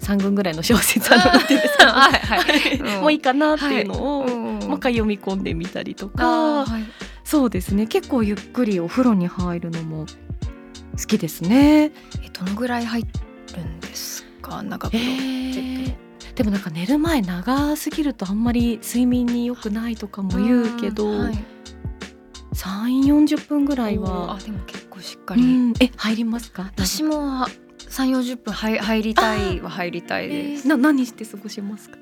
[0.00, 1.30] 3軍ぐらいの小説ある
[1.88, 2.36] はいは
[2.68, 4.58] いうん もういいかなっていうのを、うん。
[4.68, 6.82] もう一回読み込んでみたりとあかーはい
[7.30, 7.86] そうですね。
[7.86, 10.06] 結構ゆっくりお風呂に入るのも
[10.98, 11.92] 好きですね。
[12.24, 13.02] えどのぐらい入
[13.54, 14.64] るんですか？
[14.64, 15.04] 長風呂
[15.52, 15.96] って
[16.34, 21.34] でもなんか寝る前長すぎるとあんまり睡眠に良くないとかも言うけど、んはい。
[22.52, 25.72] 3 4 0分ぐらいはあ、でも結構しっかうり、ん。
[25.80, 26.64] え入りますか？
[26.64, 27.46] 私も
[27.78, 31.96] 3 4 0分入入りたいは入りたいです、な何して過ごしますか、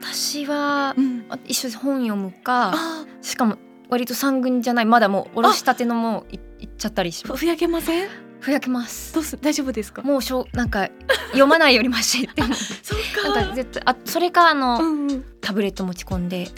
[0.00, 3.56] 私はうん、あ一緒に本読むかあしかも
[3.92, 7.40] 割と三軍じゃないまだもうおろしたてのもういいっちゃったりします。
[7.40, 8.08] ふやけません？
[8.40, 9.12] ふやけます。
[9.12, 10.00] どうす大丈夫ですか？
[10.00, 10.88] もうしょうなんか
[11.26, 12.40] 読まないよりマシって
[12.82, 12.98] そう。
[13.36, 13.54] なんか。
[13.54, 16.48] 絶対あそれかあの、うんうん、タブレット持ち込んで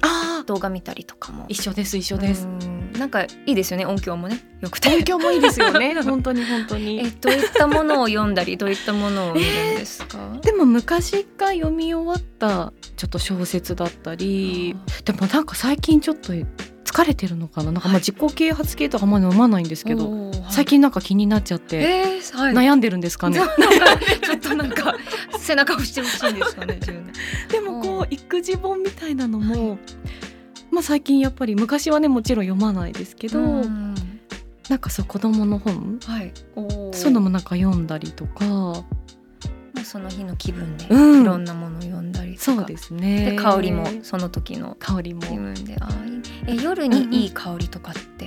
[0.47, 1.47] 動画見たりとかも。
[1.49, 2.47] 一緒です一緒です。
[2.47, 2.93] うん。
[2.93, 4.39] なんかいいですよね音響もね。
[4.61, 4.95] よくて。
[4.95, 5.97] 音響もいいですよね。
[6.07, 7.01] 本当に本当に。
[7.01, 16.33] えどういったものを読んだりどういったものを見るんですか、 でも昔一回読み終わったちょっと小説だったりでもなんか最近ちょっと
[16.95, 17.73] 疲れてるのかな？
[17.73, 20.45] なんかまあ自己啓発系とかあんまり飲まないんですけど、はい。
[20.51, 23.41] 最近なんか気になっちゃって、えーはい、悩んでるんですかね？
[24.23, 24.95] ちょっとなんか
[25.39, 27.03] 背中押してほしいんですかねで
[27.51, 29.79] でもこう育児本みたいなのも、
[30.71, 33.95] まあ最近やっぱり昔はねもちろん読まないですけど、うん。
[34.71, 35.99] なんかそう子供の本。
[36.07, 36.33] はい。
[36.93, 38.85] そういうのもなんか読んだりとかまあ
[39.85, 41.25] その日の気分でいうん。
[41.25, 43.33] ろんなものを読んだりとか、そうですね。
[43.33, 45.21] で香りもその時の香りも。
[45.23, 45.89] 気分であ
[46.47, 48.27] え夜にいい香りとかって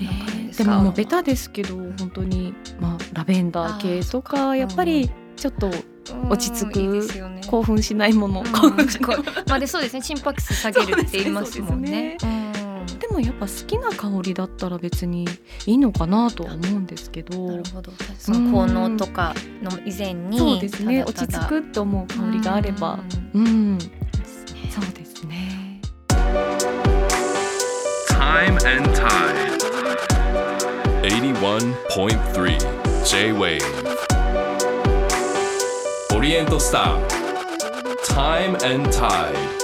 [0.00, 5.70] 何なんかあるんでももうベタですけど本当にまあラベンダー系とかやっぱりちょっと
[6.28, 10.02] 落ち着く興奮しないもの、うん興奮しないこうまあでそうですね。
[10.02, 12.16] 心拍数下げるって言いますもんね。
[12.98, 15.26] でもやっぱ好きな香りだったら別に
[15.66, 17.46] いいのかなとは思うんですけうんど。
[17.48, 17.92] なるほど。
[18.18, 21.00] その効能とかの以前にそうですね。
[21.04, 21.38] ただただ。
[21.38, 22.98] 落ち着くって思う香りがあれば。
[23.34, 23.46] うん。
[23.46, 23.78] うん。
[23.78, 23.84] で
[24.24, 25.80] すねそうですね。
[28.08, 29.50] Time and Tide.
[31.02, 32.58] 81.3
[33.04, 33.60] J-Wave
[36.14, 36.98] オリエントスター
[38.04, 39.59] Time and Tide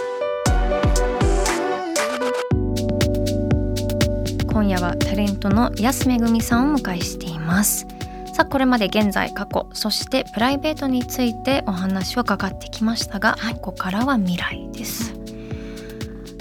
[5.16, 7.86] レントの安めぐみさんをお迎えしています。
[8.34, 15.14] さあこれまで現在過去そしてプライベートについてお話を伺ってきましたが、ここからは未来です、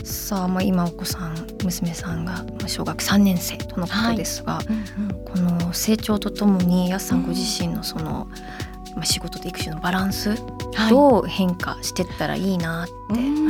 [0.04, 4.60] さあもう今お子さん娘さんがまあ小学3年生とのことですが、
[5.24, 8.28] この成長とともにやすさんご自身のその、
[8.96, 10.36] まあ、仕事と育児のバランス、
[10.90, 12.94] どう変化してったらいいなって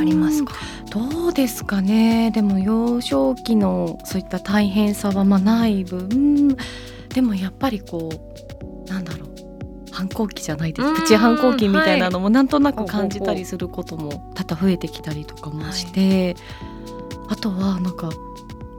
[0.00, 0.54] ありますか、
[0.90, 2.30] どうですかね。
[2.32, 6.56] でも幼少期のそういった大変さはまあない分
[7.14, 9.36] でもやっぱりこうなんだろう。
[9.92, 10.86] 反抗期じゃないです。
[10.86, 16.36] うんプチ反抗期みたいなのもなんとなく感じたりすることも多々増えてきたりとかもして、
[17.30, 18.10] あとはなんか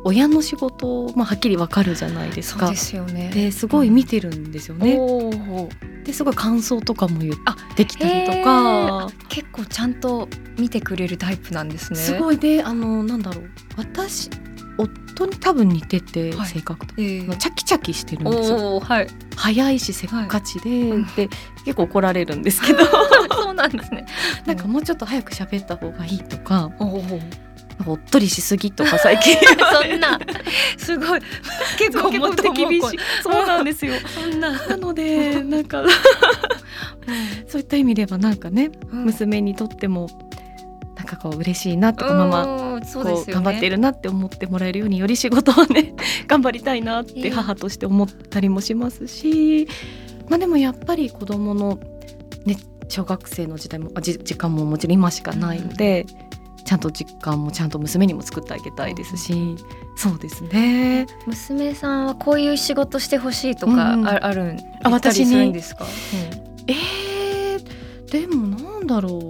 [0.07, 2.73] 親の仕事、まあ、はっきりわかるじゃないですか。
[2.75, 3.29] すよね。
[3.33, 4.95] ですごい見てるんですよね。
[4.97, 6.03] おー。
[6.03, 9.09] ですごい感想とかも言あってきたりとか。
[9.27, 11.99] 結構ちゃんと見てくれるタイプなんですね。
[11.99, 12.37] すごい。
[12.37, 13.49] であのなんだろう。
[13.75, 14.29] 私
[14.77, 16.47] 夫に多分似てて、はい。
[16.47, 18.79] 性格とええあのチャキチャキしてるんですよ。
[18.79, 19.07] はい。
[19.35, 21.05] 早いしせっかちで、うん。
[21.15, 21.27] で
[21.65, 22.79] 結構怒られるんですけど。
[23.35, 24.05] そうなんですね。
[24.45, 26.71] なんかもうちょっと早く喋った方がいいとか
[27.85, 29.35] おっとりしすぎとか最近。
[29.45, 30.19] そんな。
[30.77, 31.21] すごい。
[31.77, 32.99] 結構もっと厳しい。
[33.23, 33.93] そうなんですよ。
[34.07, 34.51] そんな。
[34.67, 35.83] なので なんか
[37.47, 39.05] そういった意味ではなんかね、うん。
[39.05, 40.09] 娘にとっても
[40.95, 43.43] なんかこう嬉しいなとかママうんそうでこうすよね。
[43.43, 45.93] 頑張ってるなって思ってもらえるようにより仕事をね
[46.27, 47.21] 頑張りたいなっいい。
[47.23, 49.67] て母として思ったりもしますし、
[50.29, 51.79] まあでもやっぱり子供の
[52.45, 52.57] ね
[52.89, 56.05] 小学生の時代もあじ時間ももちろん今しかないので、
[56.67, 59.55] ちゃんと実感もちゃんと娘にも作ってあげたいですし、
[59.95, 61.07] そうですね。
[61.25, 65.85] 娘さんはこういう仕事してほしいとかうんあ,、あるんあ私にするんですか？
[66.67, 69.29] えー、でもなんだろう。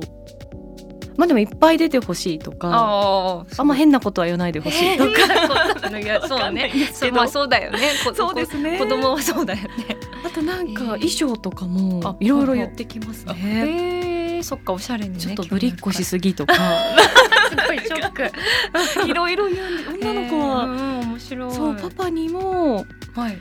[1.16, 6.72] まあでもいっぱい出てほしいとかああんま変なことは言わないでほしいとか、いや そうね。
[6.92, 7.80] そうまあそうだよね。
[8.04, 8.80] こ そうですね。
[8.80, 9.96] こ子供はそうだよね。
[10.26, 10.88] あとなんかえー。
[10.88, 14.17] 衣装とかもあいろいろ言ってきますね。
[14.44, 16.54] そっかおしゃれにねちょっとぶりっこしすぎとか。
[17.50, 18.32] すごいショック。
[19.08, 21.54] いろいろ言うんで女の子は、うん面白い。
[21.54, 23.40] そうパパにもはい。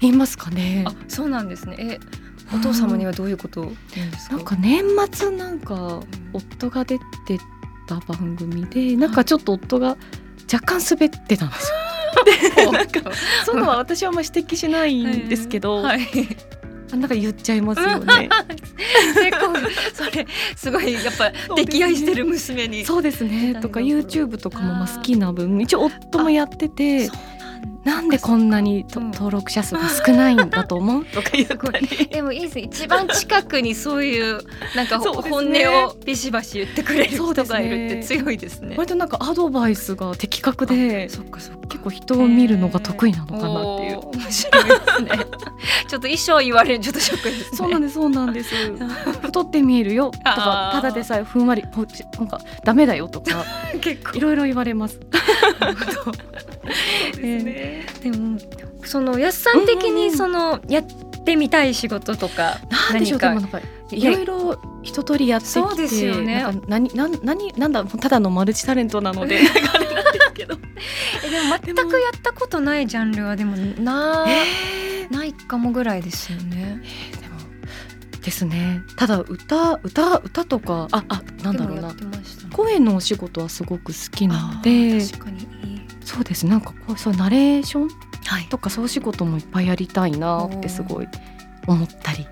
[0.00, 0.84] 言いますかね。
[0.86, 1.76] あそうなんですね。
[1.78, 1.98] え
[2.54, 3.72] お父様にはどういうこと？
[4.30, 4.56] なんか？
[4.58, 6.00] 年末なんか
[6.32, 7.04] 夫が出て
[7.86, 9.96] た番組でなんかちょっと夫が
[10.50, 11.70] 若干滑ってたんです
[12.56, 12.64] よ。
[12.64, 13.10] で なんか。
[13.44, 16.00] そういうのは私はあんま指摘しないんですけど、はい。
[16.02, 16.57] あ
[16.96, 18.28] なんか言っちゃいますよね。
[19.14, 19.54] 結構
[19.94, 27.10] それすごいやっぱ溺愛してる娘にそうですねとか YouTube とかもまあ好きな分一応夫もやってて
[27.88, 29.10] なんでこんなにとうん。
[29.12, 31.04] 登録者数が少ないんだと思う？
[31.12, 34.40] とか言ったりでもいいです一番近くにそういう
[34.76, 35.66] なんか本ね。
[35.66, 38.74] 音をビシバシ言ってくれる人がいるって強いですね。
[38.76, 41.68] 割となんかアドバイスが的確でそっかそっか。
[41.68, 44.00] 結構人を見るのが得意なのかなっていう。
[44.18, 45.10] 面白いですね。
[45.88, 47.56] ちょっと衣装言われるちょっとショックですね。
[47.56, 48.54] そうなんですそうなんです。
[49.22, 53.44] 太って見えるよとかただでさえふんわりなんかダメだよとか
[53.80, 54.16] 結構。
[54.18, 54.98] いろいろ言われます。
[57.18, 58.38] えーでも
[58.84, 60.84] そのやっさん的にそのやっ
[61.24, 62.58] てみたい仕事とか
[62.92, 63.34] 何か？
[63.90, 66.44] いろいろ一通りやってきてそうですよね。
[66.68, 69.54] 何何何なんだただのマルチタレントなのでなん。
[69.54, 70.54] かあれなんですけど。
[71.26, 71.40] えで
[71.74, 76.80] も全くやったことないジャンルはでもなえないかもぐらいですよね。
[77.16, 77.34] ーでも
[78.22, 78.82] ですね。
[78.96, 81.94] ただ歌歌歌とかああなんだろうな。
[82.52, 85.37] 声のお仕事はすごく好きなのあでー確かに。
[86.08, 87.88] そうですなんかこうそうナレーション
[88.24, 88.44] はい。
[88.48, 91.08] とかそういう仕事もいっぱいやりたいなってすごい
[91.66, 92.26] 思ったり、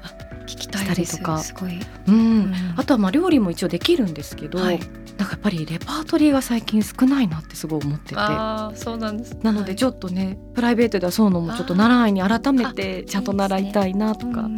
[0.47, 1.71] 聞きたいですしたりとか。
[2.07, 4.81] うんうんあとはまあ料理も一応できるんですけど、はい
[5.19, 8.17] なんかやっぱりレパートリーが最近少ないなってすごい思ってて。
[8.17, 9.37] ああそうなんです。
[9.43, 14.49] なのでちょっとね、プライベートではそうのもちょっと習いに改めてちゃんと習いたいなとか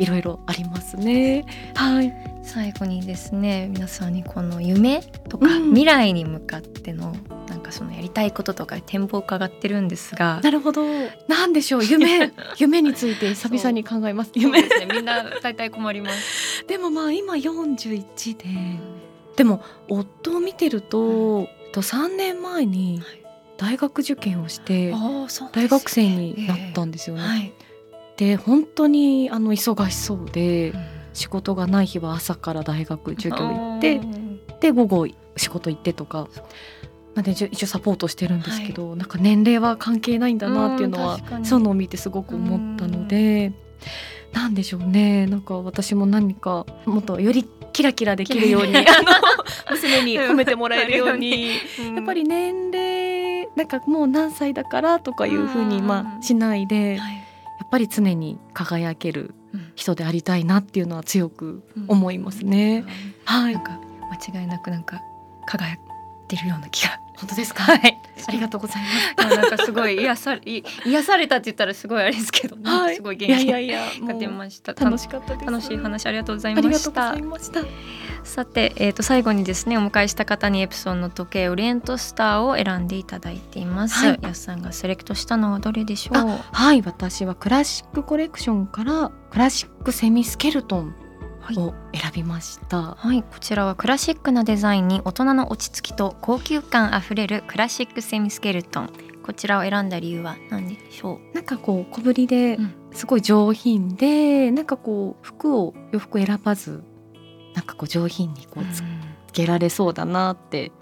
[0.00, 1.44] いろいろありますね。
[1.74, 2.12] はい。
[2.42, 7.14] 最後にですね皆さんにこの夢とかうん未来に向かっての
[7.70, 10.82] かそのやりたいこととか展望を伺ってるんですがなるほど。
[11.28, 11.84] なんでしょう？
[11.84, 14.32] 夢 夢について 久々に考えます。
[14.34, 16.64] 夢ですねみんな大体困ります。
[16.68, 18.44] でもまあ今41で、
[19.36, 23.02] でも夫を見てると、と3年前に
[23.56, 24.92] 大学受験をして
[25.52, 27.22] 大学生になったんですよね。
[27.22, 27.52] はい。
[28.16, 30.80] で本当にあの忙しそうでうん
[31.12, 34.00] 仕事がない日は朝から大学授業行って
[34.60, 36.28] で午後仕事行ってとか。
[37.14, 43.52] まあね、一応サポートしてるんですけど、なんか年齢は関係ないんだなっていうのはうそういうのを見てすごく思ったので
[44.32, 45.26] なんでしょうね。
[45.26, 48.86] なんか私も何かもっとよりキラキラできるようにあの
[49.70, 51.48] 娘に褒めてもらえるように
[51.96, 55.86] やっぱり年齢なんかもう何歳だからとかいうふうにうん。
[55.86, 57.14] まあしないでやはい。
[57.64, 59.72] っぱり常に輝けるうん。
[59.74, 62.84] 人でありたいなっていうのは強く思いますね。
[63.24, 63.54] はい。
[63.54, 63.80] なんか
[64.32, 65.00] 間違いなくなんか
[65.46, 65.78] 輝い
[66.28, 66.99] てるような気が。
[67.20, 67.62] 本当ですか？
[67.64, 67.98] はい。
[68.26, 68.82] ありがとうござい
[69.16, 69.36] ます。
[69.36, 74.72] なんかすごい癒されい癒されたって言ったらすごいあれですけど、なんかすごい元気が出ました。
[74.72, 75.34] 楽しかった。
[75.34, 77.22] 楽しい話ありがとうございましたがとうござい。
[77.22, 77.60] ました。
[78.22, 84.06] さて、えー、と最後にですねお迎えした方にエプソンの時計オリエントスターを選んでいただいています。
[84.06, 86.38] はいやすさんがセレクトしたのはどれでしょう？
[86.52, 90.94] はい、私はクラシックコレクションからクラシックセミスケルトン
[91.56, 92.94] を選びました。
[92.96, 98.90] はい、こちらはクラシックなデザインに大人の落ち着きと高級感あふれるクラシックセミスケルトン。
[99.22, 106.82] こちらを選んだ理由は何でしょなんかこう小ぶりでうんすごい上品で、なんかこう服を洋服選ばず
[107.54, 108.64] なんかこう上品にこう。
[108.64, 108.82] うつ
[109.32, 110.72] けられそうだなって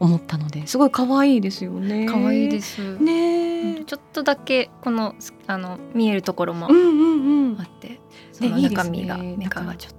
[0.00, 2.06] 思ったのですごい可愛いですよね。
[2.06, 2.98] 可愛いですす。
[2.98, 5.14] ねうんちょっとだけこの
[5.46, 7.64] あの見えるところもうんうんうんあ。
[7.64, 8.00] って、
[8.32, 9.94] その中身が、メなんかカがちょっ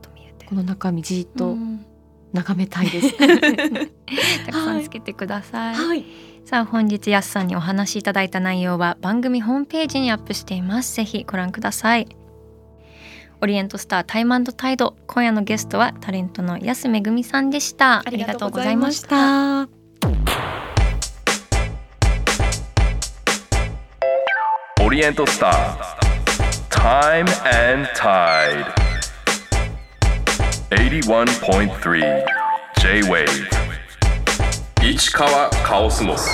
[0.50, 0.56] こ。
[0.56, 1.86] の中身じっうとん
[2.34, 3.18] 眺めたいです。
[4.46, 5.76] たくさんつけてください。
[5.76, 6.06] はい。
[6.46, 10.96] さあ本日やすさんにお話しいただいた内容は番組ホームページにアップしています。
[10.96, 12.08] ぜひご覧ください。
[13.42, 18.00] オリエントスタータイムタイド今夜のゲストはタレントの安めぐみさんでした。
[18.06, 19.02] ありがとうございまし。
[19.02, 19.70] た。
[24.82, 25.78] Oriental Star
[26.70, 28.89] Time and Tide
[30.72, 32.24] 81.3
[32.80, 33.26] J-Wave
[34.84, 36.30] 市川カオスモス。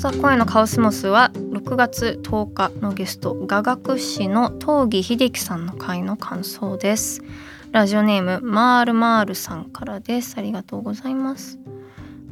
[0.00, 7.20] さあ今夜のカオスモスは6月10日のゲスト雅楽師の東儀秀樹さんの回の感想です。
[7.72, 10.36] ラジオネームマールマールさんからです。
[10.38, 11.58] ありがとうございます。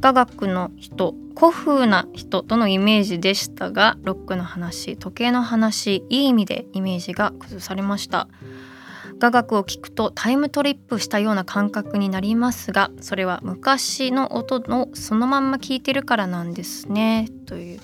[0.05, 8.27] 雅楽の人古風な人とのイメージでしたがロックの話時計の話いい意味でイメージが崩されました。
[9.17, 17.27] 雅楽を聴くとタイムトリップしたような感覚になりますがそれは昔の音のそのまんま聴いてるからなんですね。
[17.47, 17.79] という。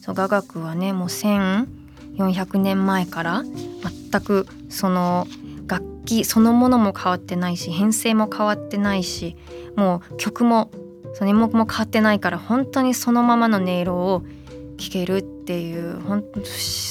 [0.00, 5.26] そう雅楽はねもう1400年前から全くその
[5.66, 9.36] 楽器そのものも変わってないし編成も変わってないし
[9.74, 10.70] もう曲も
[11.14, 14.22] その演目も変わってないから本当にそのままの音色を
[14.76, 16.24] 聴けるっていうほん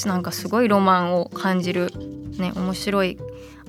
[0.06, 1.92] なんかすごいロマンを感じる
[2.38, 3.18] ね面白い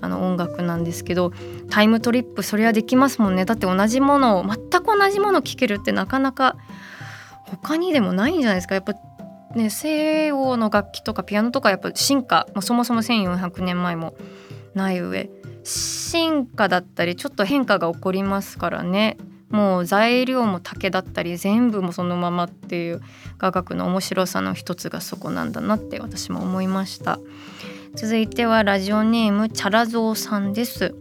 [0.00, 1.32] あの音楽なんですけど
[1.70, 3.44] タイムトリップそれはできますもんね。
[3.44, 6.56] だって同じものを全く同じものを聴けるってなかなか
[7.46, 8.74] 他にでもないんじゃないですか。
[8.74, 8.94] やっぱ
[9.54, 14.14] ね西洋の楽器とかピアノとかやっぱ進化もそもそも1400年前も
[14.74, 15.30] ない上
[15.64, 19.16] 進化だったりちょっと変化が起こりますからね。
[19.54, 23.00] もう材料も竹だったり全部もそのままっていう
[23.38, 27.20] 雅楽の面白さの一つがそこなんだなって私も思いました。
[27.94, 30.96] 続いてはラジオネームチャラゾウさんです。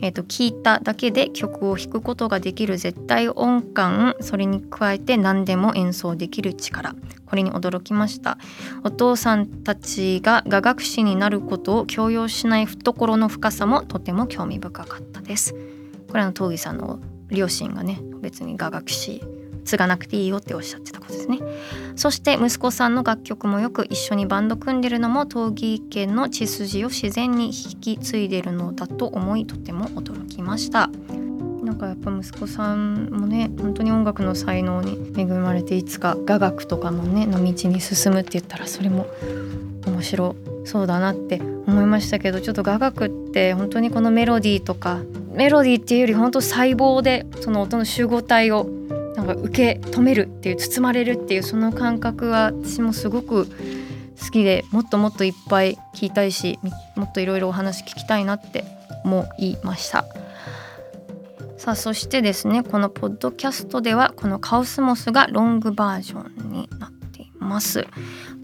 [0.00, 4.16] えーと、聞いただけで曲を弾くことができる絶対音感。
[4.20, 6.94] それに加えて何でも演奏できる力。
[7.26, 8.38] これに驚きました。
[8.82, 15.54] お父さんたちが雅楽師になることを強要しない懐の深さもとても興味深かったです。
[16.08, 16.98] これは東儀さんの
[17.30, 19.22] 両親がね別に雅楽師
[19.64, 21.38] 継がなくていいよっておっしゃってたことですね。
[21.96, 30.90] そして息子さんの楽曲もよく一緒にバンド組んでるのも闘技家の血筋を自然に引き継いでるのだと思いとても驚きました。
[31.62, 39.06] なんかやっぱ息子さんもね本当に音楽の才能に恵まれていつか雅楽とかもねの道に進むって言ったらそれも
[39.86, 48.64] 面白そうだなって思いましたけどちょっと雅楽って本当にこのメロディーとかメロディーっていうより本当細胞でその音の集合体を
[49.16, 56.58] なんか受け止めるっていう包まれるっていうその感覚は私もすごく好きでもっともっといっぱい聞きたいし
[56.96, 58.64] もっといろいろお話聞きたいなって
[59.04, 60.04] 思いました。
[61.56, 67.86] さあそしてですねこのポッドキャストではこのカオスモスがロングバージョンになっています。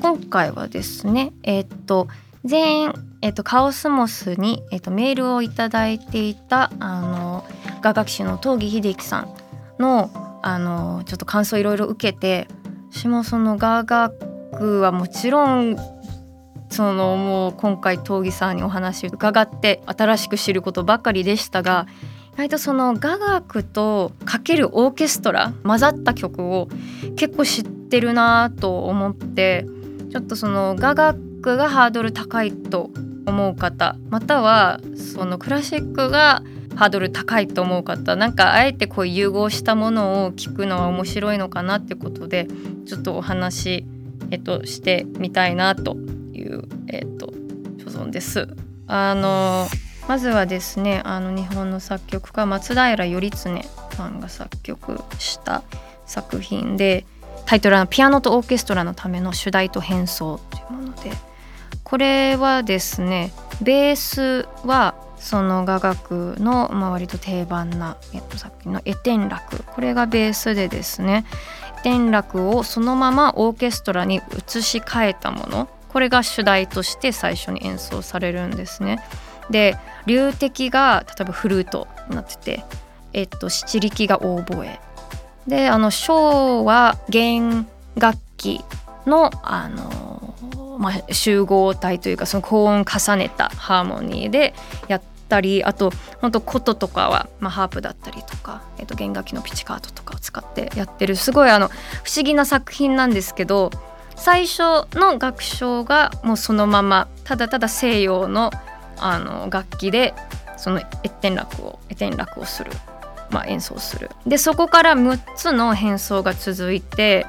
[0.03, 2.09] 今回はですねえー、っと
[2.47, 7.45] 全員、えー、とカオスモスに、えー、とメールを頂いていたあの
[7.83, 9.35] 雅楽師の東儀秀樹さん
[9.79, 10.11] の
[10.43, 12.47] あのちょっと感想いろいろ受けて
[12.93, 15.77] 私もその雅楽はもちろん
[16.71, 21.87] そのもう今回東儀さんにお話伺って新しく知ることばかりでしたが
[22.35, 26.69] 意外とその雅楽とかけるオーケストラ混ざった曲を
[27.17, 29.67] 結構知ってるなと思って
[30.11, 32.91] ちょっとその雅楽がハードル高いと
[33.27, 36.43] 思う方またはそのクラシックが
[36.77, 42.49] ハードル高いと思う方なんかあえてこう融合したものを聞くのは面白いのかなってことで
[42.87, 43.87] ちょっとお話、
[44.31, 45.97] えっと、してみたいなと
[46.33, 47.33] いう、えっと、
[47.79, 48.49] 所存です。
[48.89, 49.67] あの
[50.07, 53.31] まずはですねあの日本の作曲家松平頼常
[53.91, 55.65] さんが作曲した
[56.05, 57.05] 作品で
[57.47, 61.11] タイトルは「ピアノとオーケストラのための主題と変奏」というもので
[61.87, 63.31] これはですね
[63.63, 71.25] ベースはその雅楽の、まあ、割と定番な、えっと、さっきのエテン楽これがベースでですね
[71.79, 75.69] エテン楽をそのままオーケストラに移し替えたもの。
[75.89, 78.99] これが主題として最初に演奏されるんですね。
[79.49, 82.65] で流笛が例えばフルートになってて、
[83.13, 84.81] えっと、七力がオーボエ。
[85.47, 88.61] であの小は弦楽器
[89.07, 90.06] のあの
[90.79, 94.55] まあ、集合体というかその高音重ねたハーモニーで
[94.89, 103.71] やったりあと本当琴とかは、まあ、ハープだったりとか、えー、と弦楽器のピチカートとかを使ってやってるすごいあの不思議な作品なんですけど
[104.17, 108.51] 最初の楽章がもうそのままただただ西洋の
[108.99, 110.15] あの楽器で
[110.57, 112.71] そのエッテン楽をエテン楽をする、
[113.31, 114.11] まあ、演奏する。
[114.27, 117.27] でそこから6つの変奏が続いて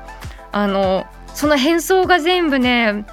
[0.53, 3.05] あのその変奏が全部ね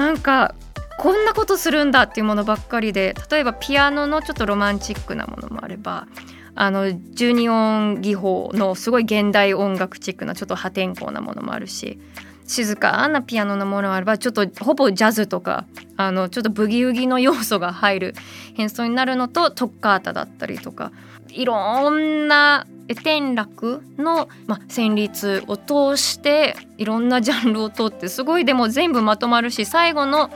[0.00, 0.54] なんか
[0.98, 6.08] こんなことするんだっていうものばっかりで例えばピアノのちょっとロマンチックなものもあれば
[6.54, 12.00] あの12音技法のすごい現代音楽チックなちょっと破天荒なものもあるし
[12.46, 15.66] 静かなピアノのものもあればちょっとほぼジャズとか
[15.98, 18.14] あのちょっとブギウギの要素が入る
[18.54, 20.92] 変奏になるのとトッカータだったりとか
[21.28, 30.30] いろんな天楽の、まあ、旋律を通していろんなジャンルを通ってすごいでも全部まとまるし最後の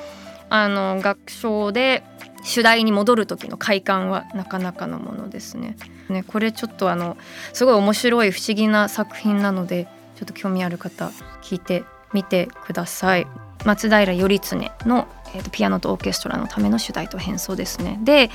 [0.51, 2.05] あの楽章で
[2.45, 5.77] 主題に戻る時の快感はなかなかのものですね。
[6.09, 7.17] ねこれちょっとあの
[7.53, 11.11] すごい面白い不思議な作品なのでちょっと興味ある方
[11.43, 13.27] 聞いてみてください。
[13.65, 17.99] 松平頼常の、えーと、ピアノとオーケストラのための主題と変奏ですね。
[18.05, 18.31] で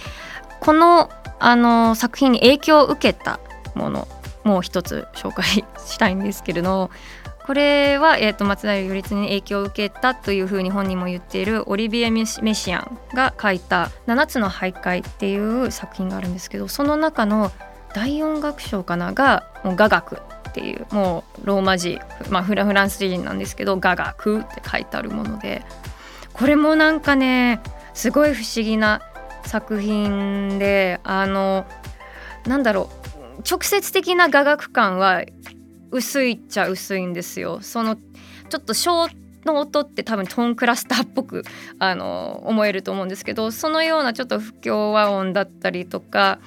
[0.59, 1.09] この
[1.39, 3.39] あの作品に影響を受けた
[3.75, 4.07] もの
[4.43, 5.45] もう一つ紹介
[5.77, 6.89] したいんですけれど
[7.45, 17.51] これは、えーと、松平頼常に影響を受けたというふうに本人も言っているオリビエ・メシアンが書いた「7つの徘徊」っていう作品があるんですけどその中の
[17.95, 20.17] 第4楽章かながもう雅楽
[20.49, 21.99] っていうもうローマ字、
[22.29, 25.63] まあ、フラフランス人なんですけど雅楽って書いてあるもので
[26.33, 27.61] これもなんかね
[27.95, 29.01] すごい不思議な
[29.45, 31.65] 作品であの
[32.45, 32.98] なんだろう
[33.47, 35.23] 直接的な雅楽感は
[35.91, 37.59] 薄いっちゃ薄いんですよ。
[37.61, 39.07] そのちょっと小
[39.45, 41.43] の音って多分トーンクラスターっぽく
[41.79, 46.39] あの思えると思うんですけどそのようなちょっと不協和音だったりとか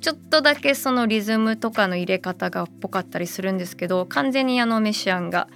[0.00, 5.48] ちょっとだけそのリズムとかの入れ方がっぽかったりするんですけど完全にあのメシアンが、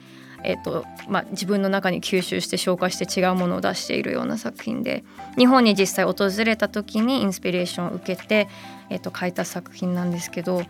[0.42, 5.04] えーとまあ、自分の中に吸収して消化して違うものを出しているような作品で
[5.38, 8.48] 日本に実際訪れた時にインスピレーションを受けて、
[8.92, 10.64] えー、と書いた作品なんですけどこ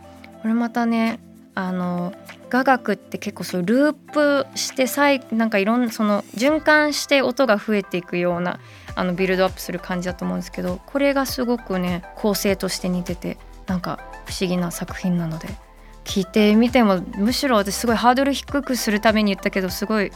[0.49, 1.18] れまたね
[1.55, 2.14] あの
[2.51, 8.59] 雅楽って結構そうループして再なんかいろんなその循環して音が増えていくような
[8.95, 15.49] あのビルドアップする感じだと思うんですけどこれがすごくね構成として似ててなんか不思議な作品なので
[16.05, 20.11] 聞いてみてもむしろ私すごいハードル低くするために言ったけどすごい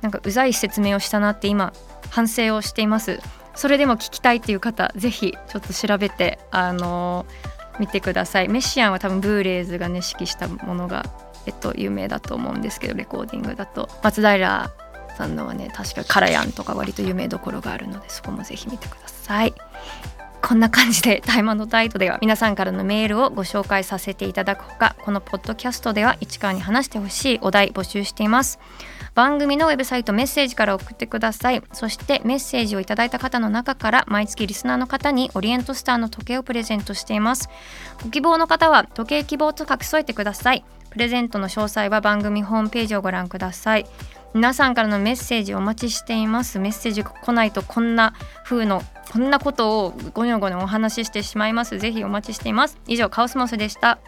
[0.00, 1.72] なんかうざい説明をしたなって今
[2.10, 3.20] 反省をしています。
[3.58, 7.26] それでも聞きたいっていう方ぜひちょっと調べてあの
[7.80, 8.48] 見てください。
[8.48, 11.04] メシアンは多分ブーレーズがね指揮したものが
[11.44, 14.70] えっと有名だと思うんですけどレコーディングだと松平
[15.16, 19.52] さんのはね確かカラヤンとか割と有名どころがあるのでそこもぜひ見てください。
[20.40, 28.60] こんな感じでタイマンドタイトでは皆さんからのメールをご紹介させていただくほかこのポッドキャストでは市川に話してほしいお題募集しています。
[29.18, 31.60] 番組のウェブサイトメッセージから送ってください。
[31.72, 37.48] そしてメッセージをいただいた方の中から毎月リスナーの方にオリエントスターの時計をプレゼントしています。
[38.04, 40.64] ご希望の方は時計希望と書き添えてください。
[40.90, 43.86] プレゼントの詳細は番組ホームページをご覧ください。
[44.34, 46.60] 皆さんからのメッセージお待ちしています。
[46.60, 48.14] メッセージが来ないとこんな
[48.44, 51.80] 風のこんなことをごにょごにょお話ししてしまいます。
[51.80, 52.78] ぜひお待ちしています。
[52.86, 53.98] 以上カオスモスでした。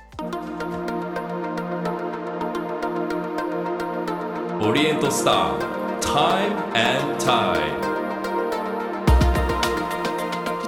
[4.63, 5.59] オリエントスター
[6.01, 7.81] Time and Tide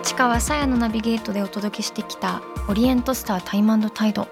[0.02, 2.40] 市川さやのナビゲートでお届けしてきた
[2.70, 4.28] オリエントスタータイムタイド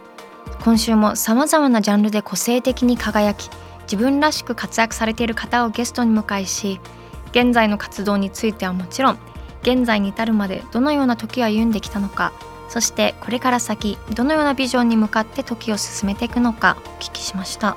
[0.64, 3.50] 今週もさまざまなジャンルで個性的に輝き
[3.82, 6.80] 自分らしく活躍されている方をゲストに迎えし
[7.32, 9.18] 現在の活動についてはもちろん
[9.60, 12.32] 現在に至るまでどのような時を歩んできたのか
[12.70, 17.76] そしてこれから先どのようなビジョンに向かって時を進めていくのかお聞きしました。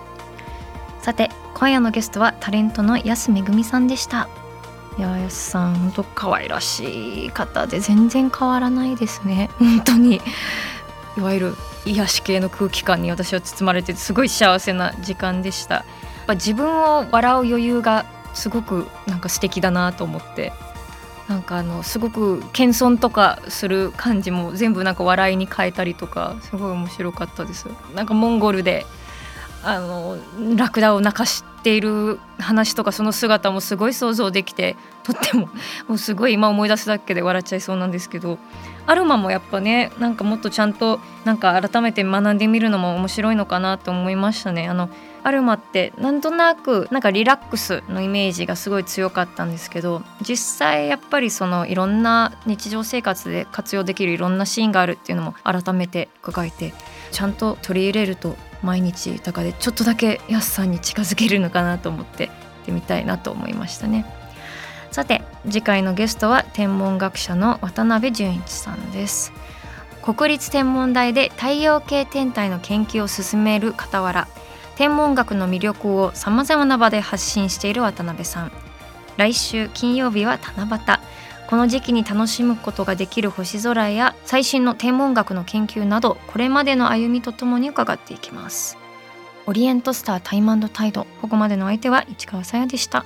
[1.04, 1.30] さて
[1.64, 4.28] 今夜のゲストはタレントの安めぐみさんでした。
[4.98, 9.50] いや安さん本当可愛らしい方で全然変わらないですね。
[9.60, 10.20] 本当に。
[11.18, 11.56] いわゆる
[11.86, 15.76] 癒し系の空気感に私は包まれてすごい幸せな時間でした。
[15.76, 20.52] やっぱ自分を笑う余裕がすごくなんか素敵だなと思って。
[21.30, 27.68] なんかあのすごく謙遜とかする感じも全部なんか笑いに変えたりとかすごい面白かったです。
[27.96, 28.86] なんかモンゴルで
[29.64, 30.18] あの
[30.58, 35.50] ラクダを泣かしている話とかその姿もすごい想像できてとっても
[35.88, 38.38] もうすごい今思い出すだけで笑っちゃいそうなんですけど
[38.86, 44.68] アルマもやっぱねなんかもっとちゃんとなんか改めて学んでみるのも面白いのかなと思いましたね。
[44.68, 44.90] あの
[45.26, 56.74] アルマってなんとなくなんかリラックスのイメージがすごい強かったんですけど実際やっぱりそのいろんな日常生活で活用できるいろんなシーンがあるっていうのも改めて伺えて
[57.12, 62.36] ちゃんと取り入れると毎日豊かでちょっとだけやすさんに近づけるのかなと思って行っ
[62.66, 64.06] てみたいなと思いましたね。
[64.92, 69.34] さて次回のゲストは天文学者の渡辺淳一さんです。
[70.02, 74.28] 国立天文台で太陽系天体の研究を進める傍ら
[74.76, 78.52] 天文学の魅力をさまざまな場で発信している渡辺さん。
[79.18, 81.00] 来週金曜日は七夕。
[81.54, 88.76] この時期に楽しむことができる星空や最新の天文学の研究などこれまでの歩みとともに伺っていきます。
[89.46, 93.06] オリエントスタータイムタイドここまでの相手は市川さやでした。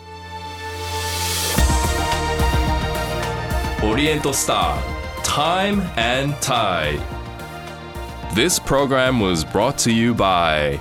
[3.83, 5.81] オリエントスター Time
[6.21, 7.01] and Tide
[8.33, 10.79] This program was brought to you by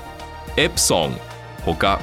[0.54, 1.10] Epson
[1.64, 1.98] ほか